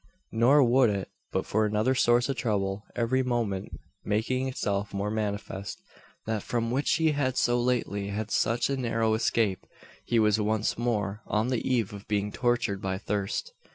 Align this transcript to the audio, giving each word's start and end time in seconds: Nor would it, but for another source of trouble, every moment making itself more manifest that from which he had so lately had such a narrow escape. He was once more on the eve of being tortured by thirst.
Nor 0.31 0.63
would 0.63 0.89
it, 0.89 1.09
but 1.31 1.45
for 1.45 1.63
another 1.63 1.93
source 1.93 2.27
of 2.27 2.35
trouble, 2.35 2.83
every 2.95 3.21
moment 3.21 3.69
making 4.03 4.47
itself 4.47 4.95
more 4.95 5.11
manifest 5.11 5.79
that 6.25 6.41
from 6.41 6.71
which 6.71 6.93
he 6.93 7.11
had 7.11 7.37
so 7.37 7.61
lately 7.61 8.07
had 8.07 8.31
such 8.31 8.67
a 8.67 8.77
narrow 8.77 9.13
escape. 9.13 9.63
He 10.03 10.17
was 10.17 10.41
once 10.41 10.75
more 10.75 11.21
on 11.27 11.49
the 11.49 11.61
eve 11.71 11.93
of 11.93 12.07
being 12.07 12.31
tortured 12.31 12.81
by 12.81 12.97
thirst. 12.97 13.53